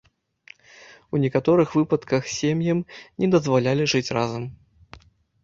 [1.13, 2.79] У некаторых выпадках сем'ям
[3.25, 4.43] не дазвалялі жыць разам.